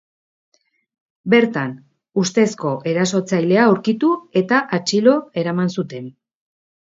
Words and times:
Bertan 1.33 1.73
ustezko 2.21 2.71
erasotzailea 2.93 3.67
aurkitu 3.73 4.09
eta 4.43 4.63
atxilo 4.79 5.13
eraman 5.43 5.73
zuten. 5.79 6.09